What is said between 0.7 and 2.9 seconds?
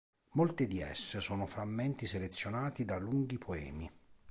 esse sono frammenti selezionati